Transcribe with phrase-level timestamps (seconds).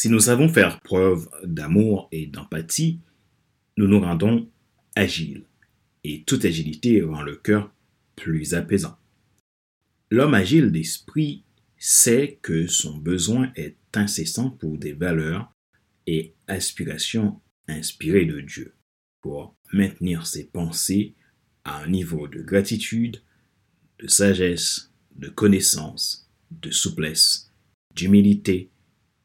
[0.00, 3.00] Si nous savons faire preuve d'amour et d'empathie,
[3.76, 4.48] nous nous rendons
[4.96, 5.44] agiles.
[6.04, 7.70] Et toute agilité rend le cœur
[8.16, 8.96] plus apaisant.
[10.10, 11.44] L'homme agile d'esprit
[11.76, 15.52] sait que son besoin est incessant pour des valeurs
[16.06, 17.38] et aspirations
[17.68, 18.72] inspirées de Dieu,
[19.20, 21.12] pour maintenir ses pensées
[21.64, 23.20] à un niveau de gratitude,
[23.98, 27.52] de sagesse, de connaissance, de souplesse,
[27.94, 28.70] d'humilité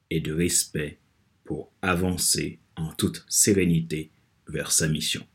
[0.09, 0.99] et de respect
[1.43, 4.11] pour avancer en toute sérénité
[4.47, 5.25] vers sa mission.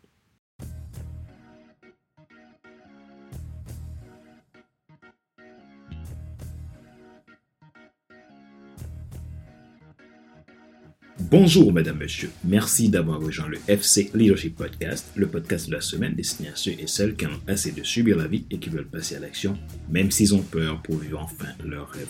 [11.31, 12.33] Bonjour, mesdames, messieurs.
[12.43, 16.73] Merci d'avoir rejoint le FC Leadership Podcast, le podcast de la semaine destiné à ceux
[16.73, 19.21] et celles qui en ont assez de subir la vie et qui veulent passer à
[19.21, 19.57] l'action,
[19.89, 22.09] même s'ils ont peur pour vivre enfin leur rêve.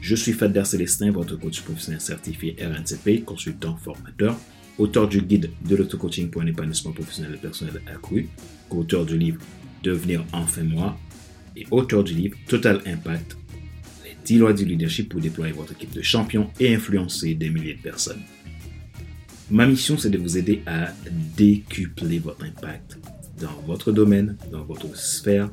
[0.00, 4.36] Je suis Fadler Célestin, votre coach professionnel certifié RNCP, consultant formateur,
[4.78, 8.28] auteur du guide de l'auto-coaching pour un épanouissement professionnel et personnel accru,
[8.70, 9.40] auteur du livre
[9.82, 10.98] Devenir enfin moi
[11.56, 13.36] et auteur du livre Total Impact
[14.24, 17.82] 10 lois du leadership pour déployer votre équipe de champions et influencer des milliers de
[17.82, 18.22] personnes.
[19.50, 20.92] Ma mission, c'est de vous aider à
[21.36, 22.98] décupler votre impact
[23.40, 25.50] dans votre domaine, dans votre sphère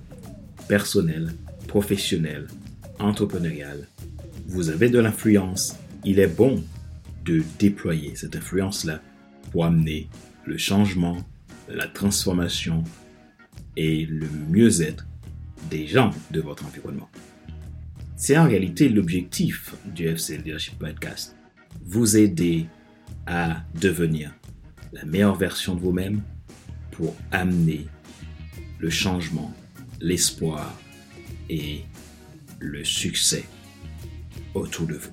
[0.67, 1.34] personnelle,
[1.67, 2.48] professionnelle,
[3.00, 3.88] entrepreneuriale.
[4.50, 5.78] Vous avez de l'influence.
[6.06, 6.64] Il est bon
[7.26, 9.02] de déployer cette influence-là
[9.52, 10.08] pour amener
[10.45, 11.17] le changement,
[11.67, 12.86] la transformation
[13.76, 15.06] et le mieux-être
[15.70, 17.09] des gens de votre environnement.
[18.16, 21.36] C'est en réalité l'objectif du FC Leadership Podcast.
[21.84, 22.67] Vous aider
[23.26, 24.34] à devenir
[24.94, 26.22] la meilleure version de vous-même
[26.92, 27.86] pour amener
[28.80, 29.54] le changement,
[30.00, 30.73] l'espoir
[31.50, 31.82] et
[32.59, 33.44] le succès
[34.62, 35.12] autour de vous.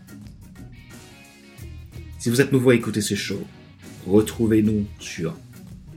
[2.19, 3.43] Si vous êtes nouveau à écouter ce show,
[4.07, 5.37] retrouvez-nous sur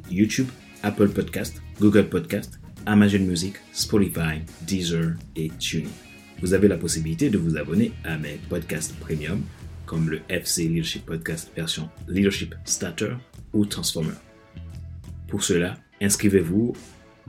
[0.09, 0.47] YouTube,
[0.83, 5.89] Apple Podcast, Google Podcast, Amazon Music, Spotify, Deezer et TuneIn
[6.41, 9.41] vous avez la possibilité de vous abonner à mes podcasts premium
[9.85, 13.15] comme le FC Leadership Podcast version Leadership Starter
[13.53, 14.13] ou Transformer.
[15.27, 16.73] Pour cela, inscrivez-vous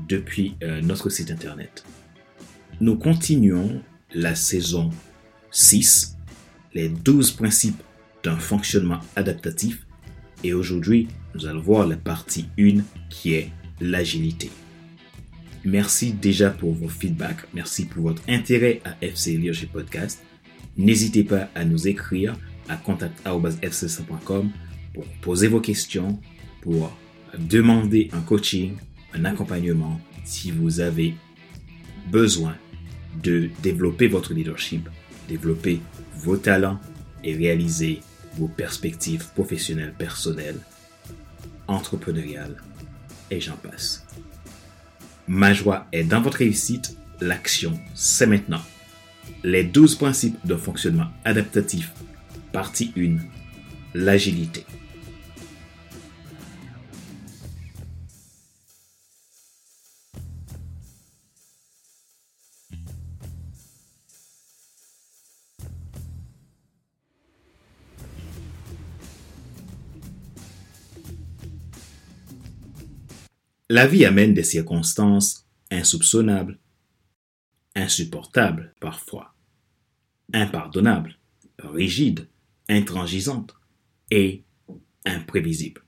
[0.07, 1.84] depuis euh, notre site internet.
[2.81, 4.91] Nous continuons la saison
[5.50, 6.16] 6,
[6.75, 7.82] les 12 principes
[8.22, 9.86] d'un fonctionnement adaptatif
[10.44, 13.50] et aujourd'hui, nous allons voir la partie 1 qui est
[13.81, 14.50] l'agilité.
[15.64, 17.47] Merci déjà pour vos feedbacks.
[17.53, 20.22] Merci pour votre intérêt à FC Leadership Podcast.
[20.76, 22.36] N'hésitez pas à nous écrire
[22.69, 24.50] à contact.fc.com
[24.94, 26.20] pour poser vos questions,
[26.62, 26.97] pour
[27.38, 28.76] demander un coaching,
[29.15, 31.15] un accompagnement si vous avez
[32.10, 32.54] besoin
[33.22, 34.88] de développer votre leadership,
[35.28, 35.81] développer
[36.16, 36.81] vos talents
[37.22, 38.00] et réaliser
[38.37, 40.59] vos perspectives professionnelles, personnelles,
[41.66, 42.56] entrepreneuriales
[43.31, 44.06] et j'en passe.
[45.27, 46.97] Ma joie est dans votre réussite.
[47.21, 48.62] L'action, c'est maintenant.
[49.44, 51.93] Les 12 principes de fonctionnement adaptatif.
[52.53, 53.19] Partie 1.
[53.95, 54.65] L'agilité.
[73.78, 76.59] La vie amène des circonstances insoupçonnables,
[77.77, 79.37] insupportables parfois,
[80.33, 81.16] impardonnables,
[81.61, 82.27] rigides,
[82.69, 83.55] intransigeantes
[84.11, 84.43] et
[85.05, 85.84] imprévisibles.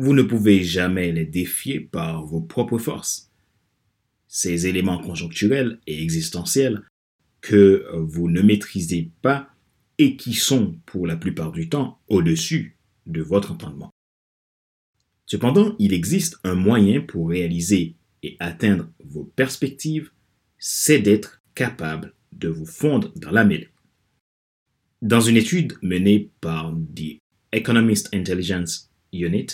[0.00, 3.30] Vous ne pouvez jamais les défier par vos propres forces.
[4.26, 6.82] Ces éléments conjoncturels et existentiels
[7.40, 9.48] que vous ne maîtrisez pas
[9.98, 12.76] et qui sont pour la plupart du temps au-dessus
[13.06, 13.92] de votre entendement.
[15.28, 20.10] Cependant, il existe un moyen pour réaliser et atteindre vos perspectives,
[20.58, 23.68] c'est d'être capable de vous fondre dans la mêlée.
[25.02, 27.20] Dans une étude menée par The
[27.52, 29.48] Economist Intelligence Unit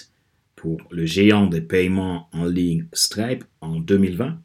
[0.55, 4.41] pour le géant des paiements en ligne Stripe en 2020,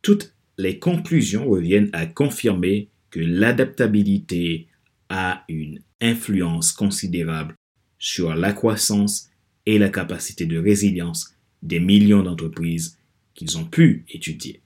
[0.00, 4.68] toutes les conclusions reviennent à confirmer que l'adaptabilité
[5.10, 7.54] a une influence considérable
[7.98, 9.28] sur la croissance
[9.66, 12.98] et la capacité de résilience des millions d'entreprises
[13.34, 14.60] qu'ils ont pu étudier.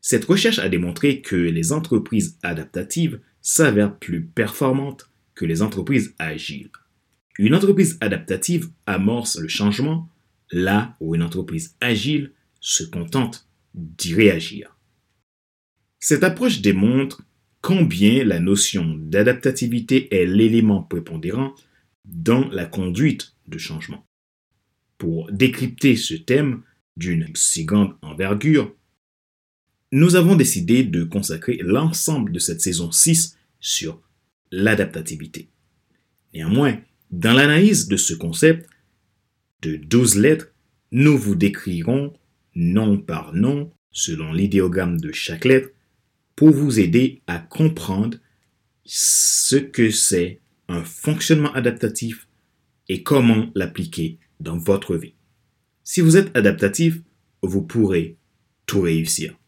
[0.00, 6.70] Cette recherche a démontré que les entreprises adaptatives s'avèrent plus performantes que les entreprises agiles.
[7.38, 10.08] Une entreprise adaptative amorce le changement
[10.50, 14.76] là où une entreprise agile se contente d'y réagir.
[16.00, 17.22] Cette approche démontre
[17.62, 21.54] combien la notion d'adaptativité est l'élément prépondérant
[22.04, 24.06] dans la conduite changement.
[24.98, 26.62] Pour décrypter ce thème
[26.96, 28.74] d'une si grande envergure,
[29.92, 34.00] nous avons décidé de consacrer l'ensemble de cette saison 6 sur
[34.52, 35.48] l'adaptativité.
[36.34, 36.80] Néanmoins,
[37.10, 38.68] dans l'analyse de ce concept
[39.62, 40.52] de 12 lettres,
[40.92, 42.12] nous vous décrirons
[42.54, 45.70] nom par nom, selon l'idéogramme de chaque lettre,
[46.36, 48.18] pour vous aider à comprendre
[48.84, 52.28] ce que c'est un fonctionnement adaptatif
[52.90, 55.14] et comment l'appliquer dans votre vie.
[55.84, 57.00] Si vous êtes adaptatif,
[57.40, 58.16] vous pourrez
[58.66, 59.38] tout réussir.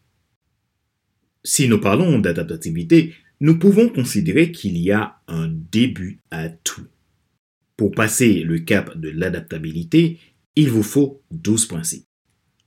[1.43, 6.87] Si nous parlons d'adaptativité, nous pouvons considérer qu'il y a un début à tout.
[7.75, 10.19] Pour passer le cap de l'adaptabilité,
[10.55, 12.05] il vous faut 12 principes.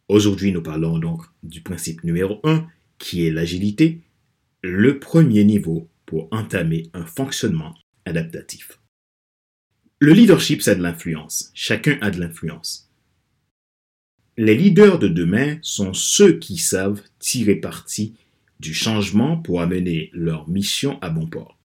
[0.09, 2.67] Aujourd'hui, nous parlons donc du principe numéro 1,
[2.99, 4.03] qui est l'agilité,
[4.63, 7.75] le premier niveau pour entamer un fonctionnement
[8.05, 8.79] adaptatif.
[9.99, 11.51] Le leadership, c'est de l'influence.
[11.55, 12.91] Chacun a de l'influence.
[14.37, 18.15] Les leaders de demain sont ceux qui savent tirer parti
[18.61, 21.59] du changement pour amener leur mission à bon port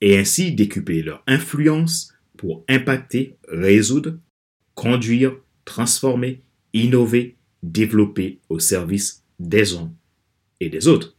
[0.00, 4.18] et ainsi décupler leur influence pour impacter, résoudre,
[4.74, 6.42] conduire, transformer,
[6.72, 9.92] innover, développer au service des uns
[10.60, 11.16] et des autres.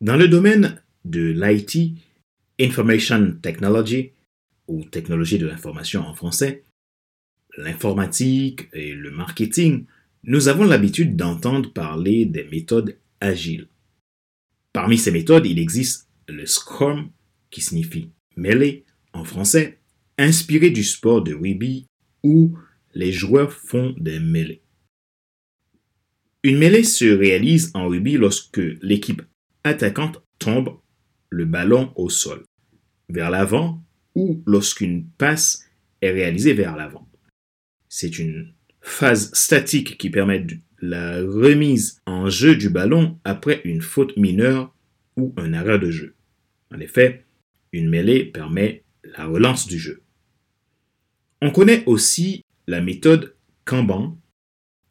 [0.00, 1.98] Dans le domaine de l'IT,
[2.60, 4.12] Information Technology,
[4.68, 6.64] ou technologie de l'information en français,
[7.56, 9.86] l'informatique et le marketing,
[10.24, 13.68] nous avons l'habitude d'entendre parler des méthodes agiles.
[14.72, 17.10] Parmi ces méthodes, il existe le Scrum,
[17.50, 19.78] qui signifie mêlée en français,
[20.18, 21.86] inspiré du sport de rugby
[22.22, 22.58] où
[22.94, 24.62] les joueurs font des mêlées.
[26.42, 29.22] Une mêlée se réalise en rugby lorsque l'équipe
[29.64, 30.78] attaquante tombe
[31.30, 32.44] le ballon au sol,
[33.08, 33.82] vers l'avant
[34.16, 35.68] ou lorsqu'une passe
[36.00, 37.08] est réalisée vers l'avant.
[37.88, 40.44] C'est une phase statique qui permet
[40.80, 44.74] la remise en jeu du ballon après une faute mineure
[45.16, 46.14] ou un arrêt de jeu.
[46.74, 47.24] En effet,
[47.72, 50.02] une mêlée permet la relance du jeu.
[51.42, 54.18] On connaît aussi la méthode Kanban,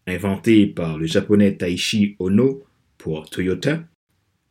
[0.07, 2.63] inventée par le japonais Taishi Ono
[2.97, 3.83] pour Toyota.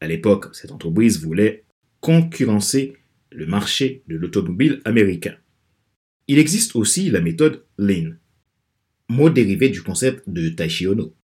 [0.00, 1.64] À l'époque, cette entreprise voulait
[2.00, 2.96] concurrencer
[3.34, 5.36] le marché de l'automobile américain.
[6.28, 8.12] Il existe aussi la méthode Lean,
[9.08, 11.14] mot dérivé du concept de Taishi Ono.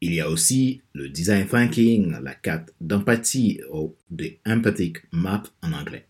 [0.00, 5.72] Il y a aussi le design thinking, la carte d'empathie ou de empathic map en
[5.72, 6.08] anglais.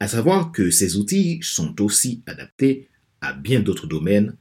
[0.00, 2.88] À savoir que ces outils sont aussi adaptés
[3.20, 4.36] à bien d'autres domaines,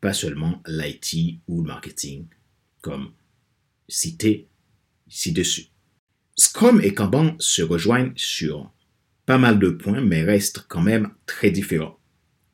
[0.00, 2.26] pas seulement l'IT ou le marketing,
[2.82, 3.12] comme
[3.88, 4.48] cité
[5.08, 5.68] ci-dessus.
[6.36, 8.72] Scrum et Kanban se rejoignent sur
[9.26, 11.98] pas mal de points, mais restent quand même très différents.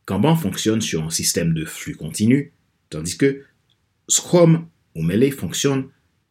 [0.07, 2.53] Kanban fonctionne sur un système de flux continu,
[2.91, 3.45] tandis que
[4.09, 5.89] Scrum ou Melee fonctionne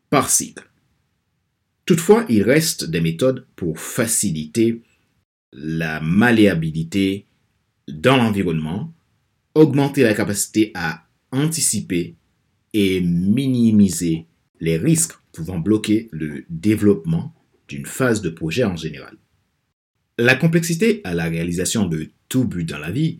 [0.10, 0.68] par cycle.
[1.86, 4.82] Toutefois, il reste des méthodes pour faciliter
[5.54, 7.26] la malléabilité
[7.88, 8.94] dans l'environnement,
[9.56, 12.16] augmenter la capacité à anticiper
[12.74, 14.26] et minimiser
[14.60, 17.34] les risques pouvant bloquer le développement
[17.68, 19.18] d'une phase de projet en général.
[20.20, 23.20] La complexité à la réalisation de tout but dans la vie,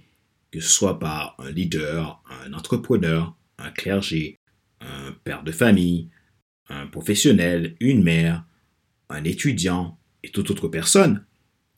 [0.50, 4.40] que ce soit par un leader, un entrepreneur, un clergé,
[4.82, 6.10] un père de famille,
[6.70, 8.46] un professionnel, une mère,
[9.10, 11.24] un étudiant et toute autre personne,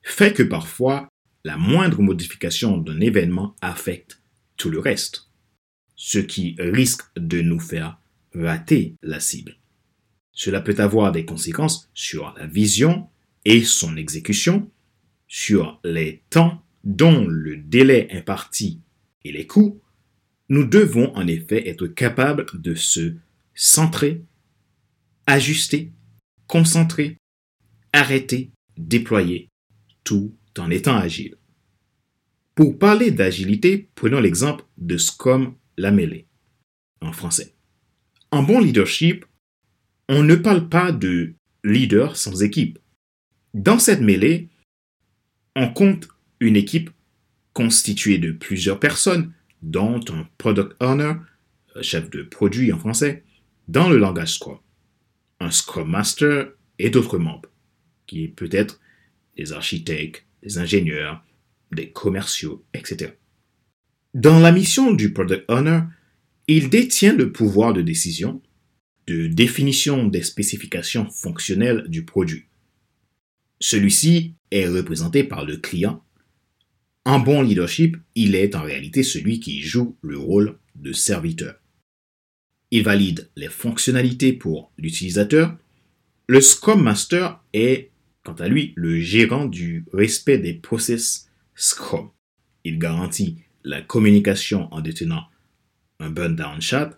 [0.03, 1.09] fait que parfois
[1.43, 4.21] la moindre modification d'un événement affecte
[4.55, 5.29] tout le reste,
[5.97, 7.99] ce qui risque de nous faire
[8.33, 9.57] rater la cible.
[10.31, 13.09] Cela peut avoir des conséquences sur la vision
[13.43, 14.71] et son exécution,
[15.29, 18.81] sur les temps dont le délai imparti
[19.23, 19.79] et les coûts,
[20.49, 23.13] nous devons en effet être capables de se
[23.53, 24.23] centrer,
[25.27, 25.91] ajuster,
[26.47, 27.17] concentrer,
[27.93, 29.49] arrêter, déployer,
[30.03, 31.35] tout en étant agile.
[32.55, 36.27] Pour parler d'agilité, prenons l'exemple de Scrum la mêlée
[37.01, 37.53] en français.
[38.31, 39.25] En bon leadership,
[40.09, 42.79] on ne parle pas de leader sans équipe.
[43.53, 44.48] Dans cette mêlée,
[45.55, 46.07] on compte
[46.39, 46.89] une équipe
[47.53, 51.13] constituée de plusieurs personnes, dont un product owner,
[51.81, 53.23] chef de produit en français,
[53.67, 54.57] dans le langage Scrum,
[55.39, 57.49] un Scrum Master et d'autres membres,
[58.07, 58.79] qui peut être
[59.37, 61.23] des architectes, des ingénieurs,
[61.71, 63.13] des commerciaux, etc.
[64.13, 65.81] Dans la mission du product owner,
[66.47, 68.41] il détient le pouvoir de décision,
[69.05, 72.45] de définition des spécifications fonctionnelles du produit.
[73.59, 76.03] Celui-ci est représenté par le client.
[77.05, 81.55] En bon leadership, il est en réalité celui qui joue le rôle de serviteur.
[82.71, 85.57] Il valide les fonctionnalités pour l'utilisateur.
[86.27, 87.91] Le Scrum Master est,
[88.23, 92.09] quant à lui, le gérant du respect des process Scrum.
[92.63, 95.23] Il garantit la communication en détenant
[95.99, 96.97] un burn-down chat,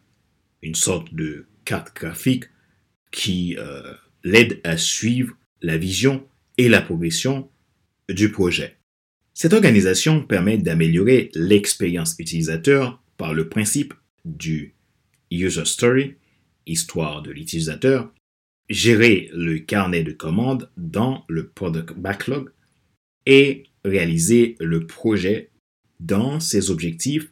[0.61, 2.45] une sorte de carte graphique
[3.11, 6.27] qui euh, l'aide à suivre la vision
[6.61, 7.49] et la progression
[8.07, 8.77] du projet.
[9.33, 14.75] Cette organisation permet d'améliorer l'expérience utilisateur par le principe du
[15.31, 16.17] user story,
[16.67, 18.13] histoire de l'utilisateur,
[18.69, 22.51] gérer le carnet de commandes dans le product backlog
[23.25, 25.49] et réaliser le projet
[25.99, 27.31] dans ses objectifs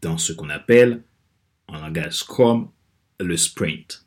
[0.00, 1.04] dans ce qu'on appelle
[1.68, 2.70] en langage Scrum
[3.20, 4.05] le sprint.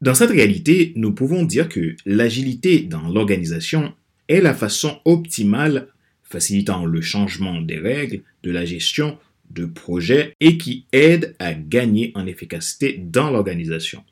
[0.00, 3.94] Dans cette réalité, nous pouvons dire que l'agilité dans l'organisation
[4.28, 5.88] est la façon optimale
[6.22, 9.18] facilitant le changement des règles de la gestion
[9.50, 14.04] de projets et qui aide à gagner en efficacité dans l'organisation.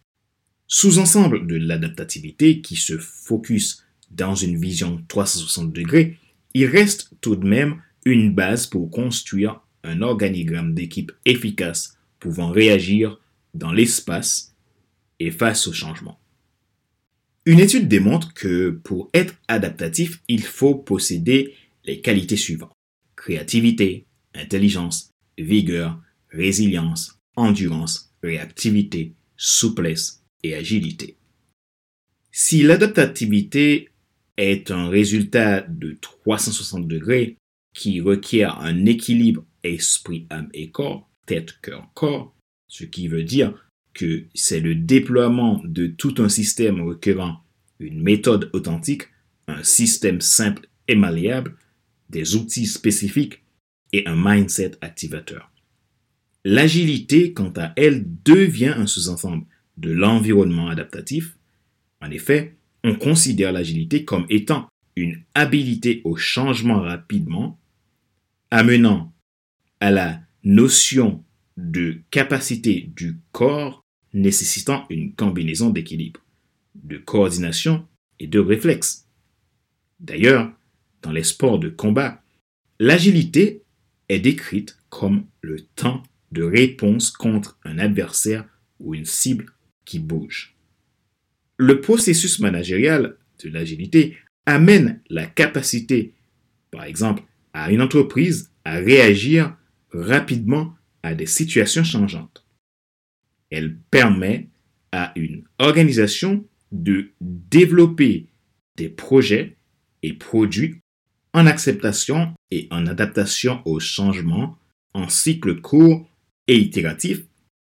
[0.66, 6.18] Sous-ensemble de l'adaptativité qui se focus dans une vision 360 degrés,
[6.54, 13.20] il reste tout de même une base pour construire un organigramme d'équipe efficace pouvant réagir
[13.54, 14.55] dans l'espace
[15.20, 16.20] et face au changement.
[17.44, 21.54] Une étude démontre que pour être adaptatif, il faut posséder
[21.84, 22.72] les qualités suivantes.
[23.14, 31.16] Créativité, intelligence, vigueur, résilience, endurance, réactivité, souplesse et agilité.
[32.32, 33.90] Si l'adaptativité
[34.36, 37.36] est un résultat de 360 degrés
[37.74, 42.34] qui requiert un équilibre esprit, âme et corps, tête, cœur, corps,
[42.68, 43.65] ce qui veut dire
[43.96, 47.40] que c'est le déploiement de tout un système requérant
[47.80, 49.08] une méthode authentique,
[49.48, 51.56] un système simple et malléable,
[52.10, 53.42] des outils spécifiques
[53.92, 55.50] et un mindset activateur.
[56.44, 59.46] L'agilité, quant à elle, devient un sous-ensemble
[59.78, 61.36] de l'environnement adaptatif.
[62.00, 67.58] En effet, on considère l'agilité comme étant une habilité au changement rapidement,
[68.50, 69.12] amenant
[69.80, 71.24] à la notion
[71.56, 73.85] de capacité du corps
[74.16, 76.20] nécessitant une combinaison d'équilibre,
[76.74, 77.86] de coordination
[78.18, 79.06] et de réflexe.
[80.00, 80.52] D'ailleurs,
[81.02, 82.22] dans les sports de combat,
[82.80, 83.62] l'agilité
[84.08, 88.46] est décrite comme le temps de réponse contre un adversaire
[88.80, 89.52] ou une cible
[89.84, 90.56] qui bouge.
[91.58, 96.14] Le processus managérial de l'agilité amène la capacité,
[96.70, 99.56] par exemple, à une entreprise à réagir
[99.92, 102.45] rapidement à des situations changeantes.
[103.50, 104.48] Elle permet
[104.92, 108.26] à une organisation de développer
[108.76, 109.56] des projets
[110.02, 110.80] et produits
[111.32, 114.56] en acceptation et en adaptation aux changements
[114.94, 116.08] en cycle court
[116.48, 117.24] et itératif,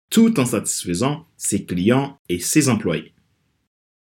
[0.09, 3.13] tout en satisfaisant ses clients et ses employés.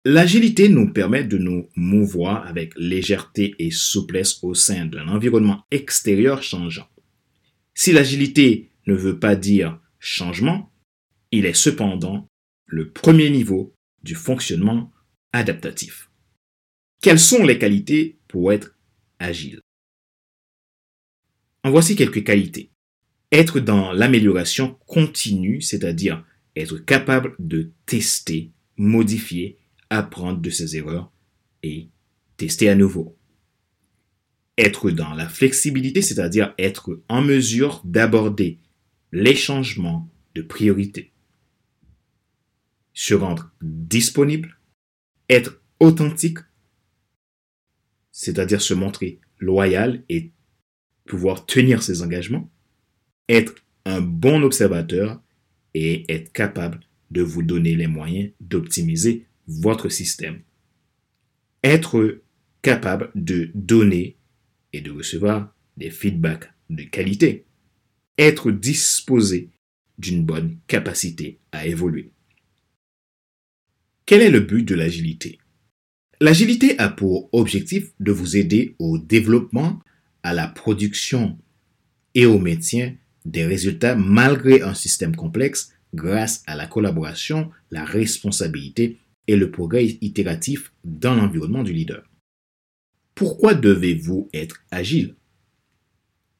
[0.05, 6.43] L'agilité nous permet de nous mouvoir avec légèreté et souplesse au sein d'un environnement extérieur
[6.43, 6.87] changeant.
[7.73, 10.71] Si l'agilité ne veut pas dire changement,
[11.31, 12.27] il est cependant
[12.65, 14.91] le premier niveau du fonctionnement
[15.33, 16.09] adaptatif.
[17.01, 18.75] Quelles sont les qualités pour être
[19.19, 19.61] agile?
[21.63, 22.71] En voici quelques qualités.
[23.31, 29.57] Être dans l'amélioration continue, c'est-à-dire être capable de tester, modifier,
[29.89, 31.11] apprendre de ses erreurs
[31.63, 31.89] et
[32.37, 33.17] tester à nouveau
[34.57, 38.59] être dans la flexibilité, c'est-à-dire être en mesure d'aborder
[39.11, 41.11] les changements de priorité.
[42.99, 44.57] Se rendre disponible,
[45.29, 46.39] être authentique,
[48.11, 50.31] c'est-à-dire se montrer loyal et
[51.05, 52.49] pouvoir tenir ses engagements,
[53.29, 53.53] être
[53.85, 55.21] un bon observateur
[55.75, 56.79] et être capable
[57.11, 60.41] de vous donner les moyens d'optimiser votre système.
[61.63, 62.23] Être
[62.63, 64.17] capable de donner
[64.73, 67.45] et de recevoir des feedbacks de qualité.
[68.17, 69.51] Être disposé
[69.99, 72.11] d'une bonne capacité à évoluer.
[74.07, 75.37] Quel est le but de l'agilité?
[76.21, 79.81] L'agilité a pour objectif de vous aider au développement,
[80.23, 81.37] à la production
[82.15, 82.95] et au maintien
[83.25, 88.97] des résultats malgré un système complexe grâce à la collaboration, la responsabilité
[89.27, 92.09] et le progrès itératif dans l'environnement du leader.
[93.13, 95.15] Pourquoi devez-vous être agile?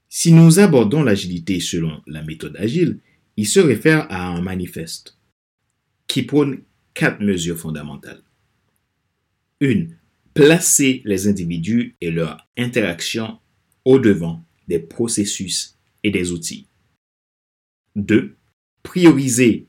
[0.08, 3.00] Si nous abordons l'agilité selon la méthode agile,
[3.36, 5.18] il se réfère à un manifeste
[6.08, 6.62] qui prône
[6.98, 8.24] quatre mesures fondamentales.
[9.60, 9.96] Une,
[10.34, 13.40] Placez les individus et leurs interactions
[13.86, 16.68] au devant des processus et des outils.
[17.96, 18.36] 2.
[18.84, 19.68] Priorisez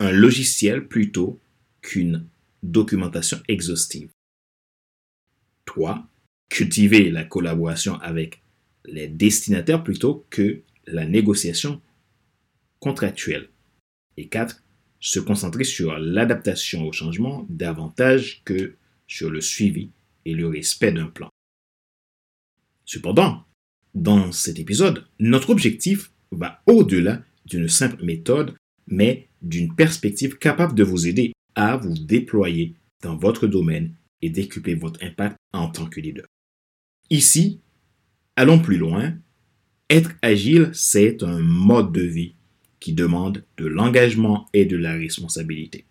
[0.00, 1.40] un logiciel plutôt
[1.82, 2.26] qu'une
[2.62, 4.10] documentation exhaustive.
[5.64, 6.08] 3.
[6.48, 8.42] Cultivez la collaboration avec
[8.84, 11.80] les destinataires plutôt que la négociation
[12.80, 13.48] contractuelle.
[14.16, 14.62] Et 4.
[15.00, 18.76] Se concentrer sur l'adaptation au changement davantage que
[19.06, 19.90] sur le suivi
[20.24, 21.28] et le respect d'un plan.
[22.84, 23.44] Cependant,
[23.94, 28.54] dans cet épisode, notre objectif va au-delà d'une simple méthode,
[28.86, 34.74] mais d'une perspective capable de vous aider à vous déployer dans votre domaine et décupler
[34.74, 36.26] votre impact en tant que leader.
[37.10, 37.60] Ici,
[38.34, 39.14] allons plus loin.
[39.88, 42.34] Être agile, c'est un mode de vie
[42.80, 45.84] qui demande de l'engagement et de la responsabilité.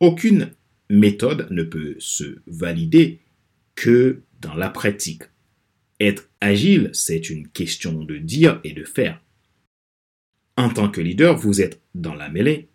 [0.00, 0.52] Aucune
[0.90, 3.20] méthode ne peut se valider
[3.74, 5.22] que dans la pratique.
[6.00, 9.22] Être agile, c'est une question de dire et de faire.
[10.56, 12.68] En tant que leader, vous êtes dans la mêlée.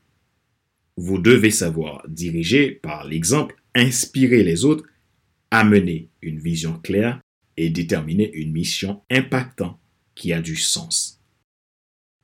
[0.96, 4.86] Vous devez savoir diriger par l'exemple, inspirer les autres,
[5.52, 7.22] amener une vision claire
[7.56, 9.80] et déterminer une mission impactante
[10.16, 11.22] qui a du sens.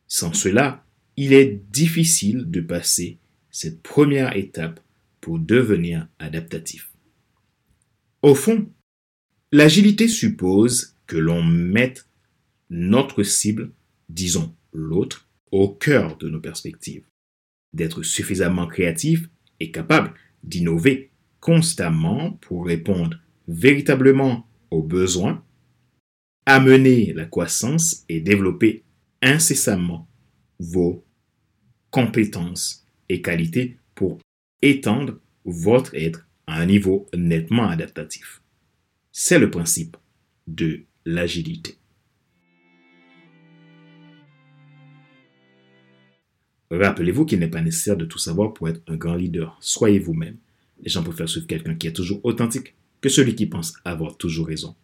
[0.08, 0.86] Sans cela,
[1.18, 3.18] il est difficile de passer
[3.52, 4.80] cette première étape
[5.22, 6.92] pour devenir adaptatif.
[8.22, 8.70] Au fond,
[9.52, 12.08] l'agilité suppose que l'on mette
[12.70, 13.72] notre cible,
[14.10, 17.06] disons l'autre, au cœur de nos perspectives,
[17.74, 19.30] d'être suffisamment créatif
[19.60, 25.44] et capable d'innover constamment pour répondre véritablement aux besoins,
[26.46, 28.84] amener la croissance et développer
[29.22, 30.08] incessamment
[30.64, 31.04] vos
[31.92, 34.20] compétences et qualités pour
[34.62, 38.42] étendre votre être à un niveau nettement adaptatif.
[39.12, 39.98] C'est le principe
[40.48, 41.78] de l'agilité.
[46.72, 49.58] Rappelez-vous qu'il n'est pas nécessaire de tout savoir pour être un grand leader.
[49.60, 50.38] Soyez vous-même.
[50.82, 54.48] Les gens préfèrent suivre quelqu'un qui est toujours authentique que celui qui pense avoir toujours
[54.48, 54.76] raison.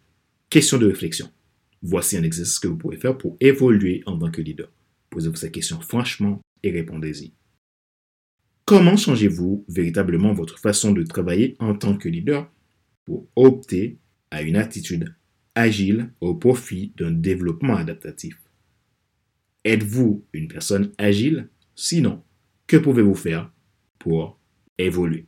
[0.50, 1.30] Question de réflexion.
[1.82, 4.68] Voici un exercice que vous pouvez faire pour évoluer en tant que leader.
[5.10, 7.32] Posez-vous cette question franchement et répondez-y.
[8.64, 12.48] Comment changez-vous véritablement votre façon de travailler en tant que leader
[13.04, 13.98] pour opter
[14.30, 15.14] à une attitude
[15.56, 18.40] agile au profit d'un développement adaptatif?
[19.64, 21.48] Êtes-vous une personne agile?
[21.74, 22.22] Sinon,
[22.66, 23.52] que pouvez-vous faire
[23.98, 24.38] pour
[24.78, 25.26] évoluer?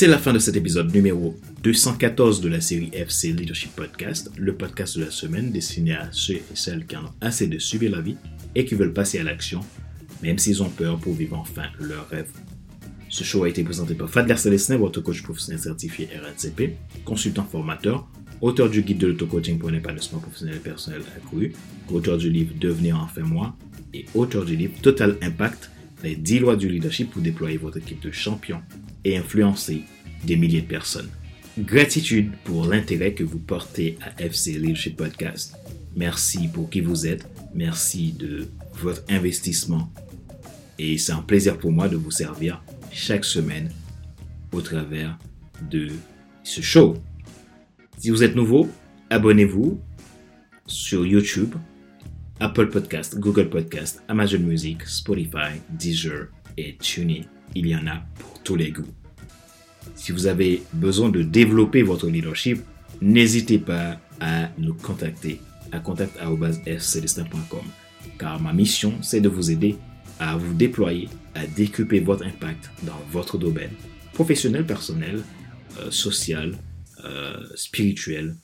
[0.00, 4.54] C'est la fin de cet épisode numéro 214 de la série FC Leadership Podcast, le
[4.54, 7.90] podcast de la semaine destiné à ceux et celles qui en ont assez de subir
[7.90, 8.16] la vie
[8.54, 9.60] et qui veulent passer à l'action,
[10.22, 12.30] même s'ils ont peur pour vivre enfin leur rêve.
[13.10, 18.08] Ce show a été présenté par Fadler Célestin, votre coach professionnel certifié RNCP, consultant formateur,
[18.40, 21.52] auteur du guide de l'auto-coaching pour un épanouissement professionnel et personnel accru,
[21.90, 23.54] auteur du livre Devenir enfin moi
[23.92, 25.70] et auteur du livre Total Impact,
[26.02, 28.62] les 10 lois du leadership pour déployer votre équipe de champions
[29.04, 29.82] et influencer
[30.24, 31.10] des milliers de personnes.
[31.58, 35.56] Gratitude pour l'intérêt que vous portez à FC Leadership Podcast.
[35.96, 37.26] Merci pour qui vous êtes.
[37.54, 39.92] Merci de votre investissement.
[40.78, 43.70] Et c'est un plaisir pour moi de vous servir chaque semaine
[44.52, 45.18] au travers
[45.70, 45.88] de
[46.42, 46.96] ce show.
[47.98, 48.68] Si vous êtes nouveau,
[49.10, 49.80] abonnez-vous
[50.66, 51.54] sur YouTube,
[52.38, 57.24] Apple Podcast, Google Podcast, Amazon Music, Spotify, Deezer et TuneIn.
[57.54, 58.86] Il y en a pour tous les goûts.
[59.94, 62.60] Si vous avez besoin de développer votre leadership,
[63.00, 65.40] n'hésitez pas à nous contacter
[65.72, 67.64] à contact.fcdestin.com
[68.18, 69.76] car ma mission, c'est de vous aider
[70.18, 73.70] à vous déployer, à décupler votre impact dans votre domaine
[74.12, 75.22] professionnel, personnel,
[75.78, 76.58] euh, social,
[77.04, 78.36] euh, spirituel,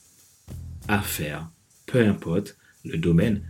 [0.87, 1.49] affaires,
[1.85, 3.41] peu importe le domaine.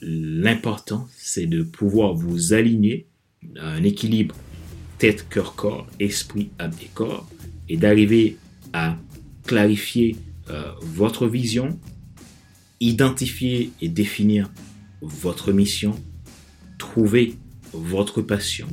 [0.00, 3.06] L'important, c'est de pouvoir vous aligner
[3.56, 4.34] à un équilibre
[4.98, 7.28] tête, cœur, corps, esprit, âme et corps
[7.68, 8.36] et d'arriver
[8.72, 8.96] à
[9.46, 10.16] clarifier
[10.50, 11.78] euh, votre vision,
[12.80, 14.50] identifier et définir
[15.00, 15.94] votre mission,
[16.78, 17.36] trouver
[17.72, 18.68] votre passion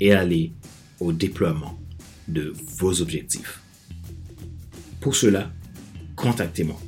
[0.00, 0.52] et aller
[1.00, 1.78] au déploiement
[2.28, 3.60] de vos objectifs.
[5.00, 5.52] Pour cela,
[6.16, 6.80] contactez-moi.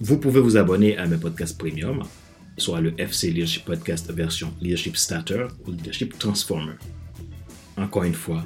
[0.00, 2.02] Vous pouvez vous abonner à mes podcasts premium,
[2.58, 6.74] soit le FC Leadership Podcast version Leadership Starter ou Leadership Transformer.
[7.76, 8.44] Encore une fois,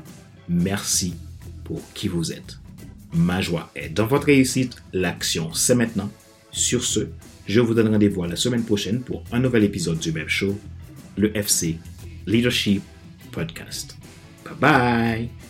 [0.49, 1.15] merci
[1.65, 2.59] pour qui vous êtes.
[3.13, 4.77] Ma joie est dans votre réussite.
[4.93, 6.11] L'action, c'est maintenant.
[6.53, 7.09] Sur ce,
[7.47, 10.59] Je vous donne rendez-vous la semaine prochaine pour un nouvel épisode du même show,
[11.17, 11.79] le FC
[12.27, 12.83] Leadership
[13.31, 13.97] Podcast.
[14.45, 15.46] Bye bye